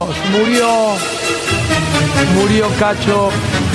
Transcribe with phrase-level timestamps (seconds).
[0.00, 0.68] Murió.
[2.34, 3.30] Murió Cacho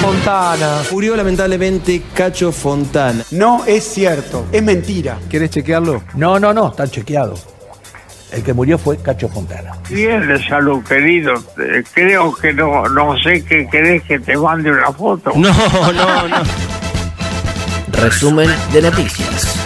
[0.00, 0.82] Fontana.
[0.90, 3.24] Murió lamentablemente Cacho Fontana.
[3.30, 5.18] No es cierto, es mentira.
[5.28, 6.02] ¿Quieres chequearlo?
[6.14, 7.34] No, no, no, está chequeado.
[8.32, 9.72] El que murió fue Cacho Fontana.
[9.90, 11.34] Bien de salud, querido.
[11.58, 15.32] Eh, Creo que no, no sé qué querés que te mande una foto.
[15.36, 15.52] No,
[15.92, 16.36] no, no.
[17.92, 19.56] Resumen de noticias.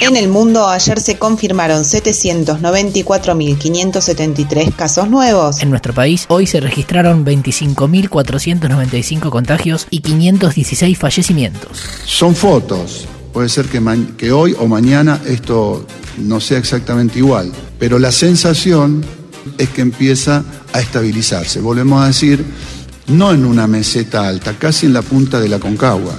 [0.01, 5.63] En el mundo ayer se confirmaron 794.573 casos nuevos.
[5.63, 11.79] En nuestro país hoy se registraron 25.495 contagios y 516 fallecimientos.
[12.05, 13.07] Son fotos.
[13.33, 15.87] Puede ser que, hoy o mañana esto
[16.19, 19.03] no sea exactamente igual, pero la sensación
[19.57, 21.61] es que empieza a estabilizarse.
[21.61, 22.45] Volvemos a decir,
[23.13, 26.15] no en una meseta alta, casi en la punta de la concagua.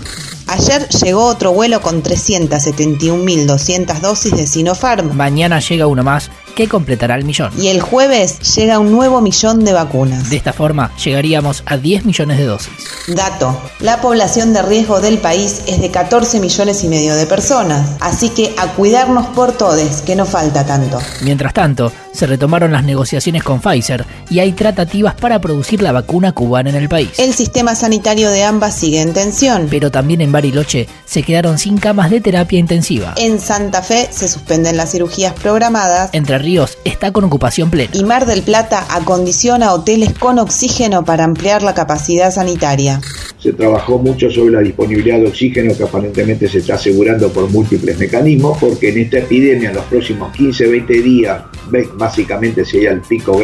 [0.47, 5.15] Ayer llegó otro vuelo con 371.200 dosis de Sinopharm.
[5.15, 7.51] Mañana llega uno más que completará el millón.
[7.59, 10.29] Y el jueves llega un nuevo millón de vacunas.
[10.29, 12.73] De esta forma llegaríamos a 10 millones de dosis.
[13.07, 17.97] Dato, la población de riesgo del país es de 14 millones y medio de personas,
[17.99, 20.99] así que a cuidarnos por todes, que no falta tanto.
[21.21, 26.31] Mientras tanto, se retomaron las negociaciones con Pfizer y hay tratativas para producir la vacuna
[26.31, 27.09] cubana en el país.
[27.17, 29.67] El sistema sanitario de ambas sigue en tensión.
[29.69, 33.13] Pero también en Bariloche se quedaron sin camas de terapia intensiva.
[33.17, 36.09] En Santa Fe se suspenden las cirugías programadas.
[36.13, 37.91] Entre Ríos está con ocupación plena.
[37.95, 42.99] Y Mar del Plata acondiciona hoteles con oxígeno para ampliar la capacidad sanitaria.
[43.39, 47.97] Se trabajó mucho sobre la disponibilidad de oxígeno que aparentemente se está asegurando por múltiples
[47.97, 53.37] mecanismos, porque en esta epidemia, en los próximos 15-20 días, ve- básicamente sería el pico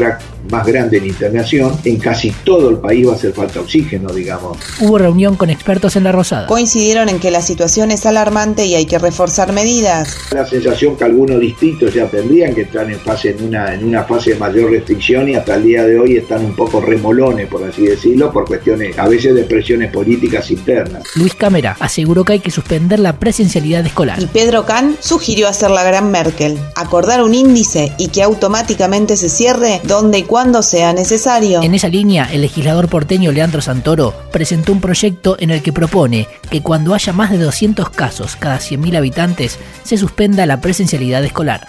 [0.49, 4.57] más grande en internación, en casi todo el país va a hacer falta oxígeno, digamos.
[4.79, 6.47] Hubo reunión con expertos en la Rosada.
[6.47, 10.15] Coincidieron en que la situación es alarmante y hay que reforzar medidas.
[10.31, 14.03] La sensación que algunos distritos ya tendrían que entrar en, fase, en, una, en una
[14.03, 17.63] fase de mayor restricción y hasta el día de hoy están un poco remolones, por
[17.63, 21.03] así decirlo, por cuestiones a veces de presiones políticas internas.
[21.15, 24.21] Luis Cámara aseguró que hay que suspender la presencialidad escolar.
[24.21, 29.29] Y Pedro Can sugirió hacer la gran Merkel, acordar un índice y que automáticamente se
[29.29, 31.61] cierre donde y cuando sea necesario.
[31.61, 36.29] En esa línea, el legislador porteño Leandro Santoro presentó un proyecto en el que propone
[36.49, 41.67] que cuando haya más de 200 casos cada 100.000 habitantes, se suspenda la presencialidad escolar.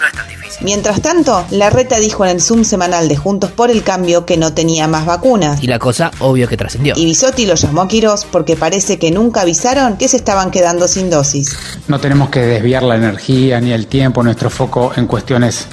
[0.60, 4.52] Mientras tanto, Larreta dijo en el Zoom semanal de Juntos por el Cambio que no
[4.52, 5.60] tenía más vacunas.
[5.60, 6.94] Y la cosa, obvio que trascendió.
[6.96, 10.86] Y Bisotti lo llamó a Quirós porque parece que nunca avisaron que se estaban quedando
[10.86, 11.56] sin dosis.
[11.88, 15.66] No tenemos que desviar la energía ni el tiempo, nuestro foco en cuestiones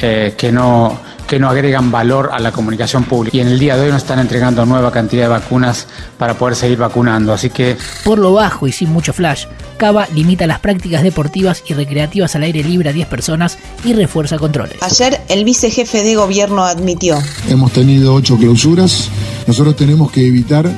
[0.00, 3.36] eh, que, no, que no agregan valor a la comunicación pública.
[3.36, 6.56] Y en el día de hoy nos están entregando nueva cantidad de vacunas para poder
[6.56, 7.32] seguir vacunando.
[7.32, 9.46] Así que Por lo bajo y sin mucho flash,
[9.76, 14.38] Cava limita las prácticas deportivas y recreativas al aire libre a 10 personas y refuerza
[14.38, 14.82] controles.
[14.82, 17.22] Ayer el vicejefe de gobierno admitió.
[17.48, 19.10] Hemos tenido ocho clausuras.
[19.46, 20.68] Nosotros tenemos que evitar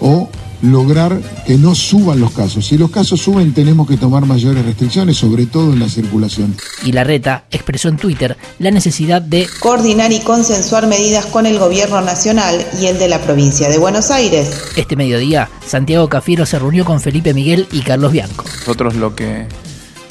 [0.00, 0.28] o
[0.70, 2.66] lograr que no suban los casos.
[2.66, 6.56] Si los casos suben, tenemos que tomar mayores restricciones, sobre todo en la circulación.
[6.84, 12.00] Y Larreta expresó en Twitter la necesidad de Coordinar y consensuar medidas con el gobierno
[12.00, 14.50] nacional y el de la provincia de Buenos Aires.
[14.76, 18.44] este mediodía, Santiago Cafiero se reunió con Felipe Miguel y Carlos Bianco.
[18.60, 19.46] Nosotros lo que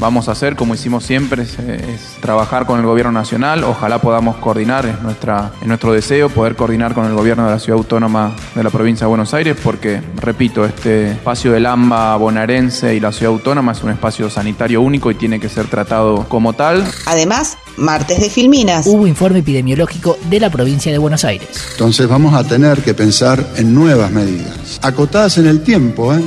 [0.03, 3.63] vamos a hacer, como hicimos siempre, es, es trabajar con el gobierno nacional.
[3.63, 7.59] Ojalá podamos coordinar, es, nuestra, es nuestro deseo poder coordinar con el gobierno de la
[7.59, 12.93] ciudad autónoma de la provincia de Buenos Aires, porque, repito, este espacio del AMBA bonaerense
[12.93, 16.51] y la ciudad autónoma es un espacio sanitario único y tiene que ser tratado como
[16.51, 16.83] tal.
[17.05, 18.85] Además, martes de Filminas.
[18.85, 21.47] Hubo informe epidemiológico de la provincia de Buenos Aires.
[21.71, 26.21] Entonces vamos a tener que pensar en nuevas medidas, acotadas en el tiempo, ¿eh?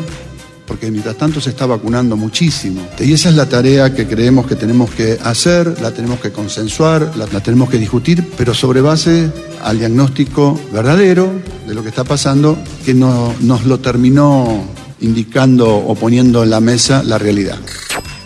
[0.66, 2.86] Porque mientras tanto se está vacunando muchísimo.
[2.98, 7.12] Y esa es la tarea que creemos que tenemos que hacer, la tenemos que consensuar,
[7.16, 9.30] la, tenemos que discutir, pero sobre base
[9.62, 11.30] al diagnóstico verdadero
[11.66, 14.64] de lo que está pasando, que no, nos lo terminó
[15.00, 17.58] indicando o poniendo en la mesa la realidad.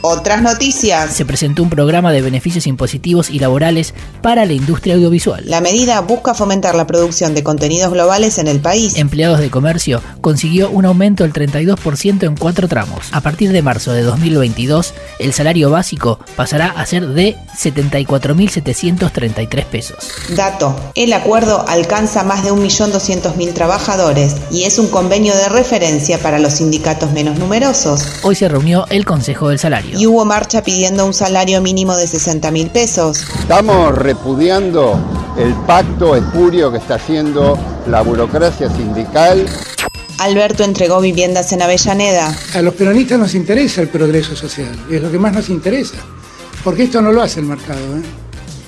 [0.03, 1.15] Otras noticias.
[1.15, 3.93] Se presentó un programa de beneficios impositivos y laborales
[4.23, 5.45] para la industria audiovisual.
[5.47, 8.97] La medida busca fomentar la producción de contenidos globales en el país.
[8.97, 13.09] Empleados de comercio consiguió un aumento del 32% en cuatro tramos.
[13.13, 19.99] A partir de marzo de 2022, el salario básico pasará a ser de 74.733 pesos.
[20.35, 20.75] Dato.
[20.95, 26.55] El acuerdo alcanza más de 1.200.000 trabajadores y es un convenio de referencia para los
[26.55, 28.03] sindicatos menos numerosos.
[28.23, 29.90] Hoy se reunió el Consejo del Salario.
[29.99, 33.25] Y hubo marcha pidiendo un salario mínimo de 60.000 pesos.
[33.41, 34.99] Estamos repudiando
[35.39, 39.47] el pacto espurio que está haciendo la burocracia sindical.
[40.19, 42.37] Alberto entregó viviendas en Avellaneda.
[42.55, 45.97] A los peronistas nos interesa el progreso social, es lo que más nos interesa,
[46.63, 47.81] porque esto no lo hace el mercado.
[47.97, 48.03] ¿eh?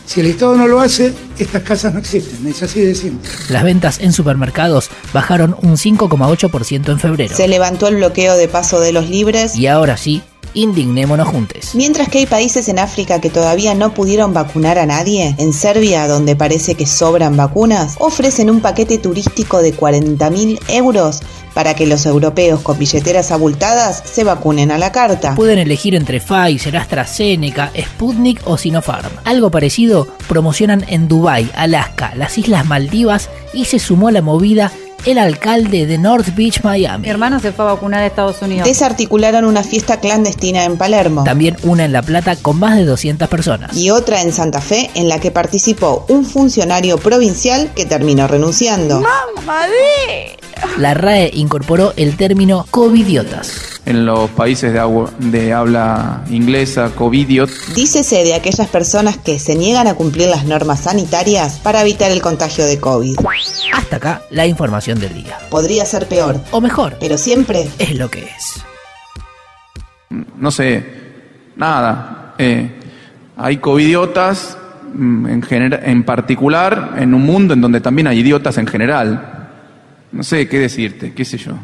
[0.06, 3.30] Si el Estado no lo hace, estas casas no existen, es así de simple.
[3.48, 7.36] Las ventas en supermercados bajaron un 5,8% en febrero.
[7.36, 9.56] Se levantó el bloqueo de paso de los libres.
[9.56, 10.22] Y ahora sí,
[10.54, 11.74] indignémonos juntos.
[11.74, 16.08] Mientras que hay países en África que todavía no pudieron vacunar a nadie, en Serbia,
[16.08, 21.20] donde parece que sobran vacunas, ofrecen un paquete turístico de 40.000 euros
[21.54, 25.34] para que los europeos con billeteras abultadas se vacunen a la carta.
[25.34, 29.10] Pueden elegir entre Pfizer, AstraZeneca, Sputnik o Sinopharm.
[29.24, 34.72] Algo parecido promocionan en Dubai, Alaska, las Islas Maldivas y se sumó a la movida
[35.04, 37.02] el alcalde de North Beach, Miami.
[37.02, 38.66] Mi hermano se fue a vacunar a Estados Unidos.
[38.66, 41.24] Desarticularon una fiesta clandestina en Palermo.
[41.24, 43.76] También una en La Plata con más de 200 personas.
[43.76, 49.02] Y otra en Santa Fe en la que participó un funcionario provincial que terminó renunciando.
[50.78, 53.80] La RAE incorporó el término covidiotas.
[53.84, 59.56] En los países de, agua- de habla inglesa, covidiot, Dícese de aquellas personas que se
[59.56, 63.16] niegan a cumplir las normas sanitarias para evitar el contagio de COVID.
[63.74, 65.36] Hasta acá la información del día.
[65.50, 68.62] Podría ser peor, O mejor, pero siempre es lo que es.
[70.36, 70.84] no sé,
[71.56, 72.34] nada.
[72.38, 72.70] Eh,
[73.36, 74.56] hay covidiotas
[74.94, 75.44] mm, en,
[75.82, 79.41] en particular en un mundo en donde también hay idiotas en general.
[80.12, 81.58] No sé qué decirte, qué sé yo.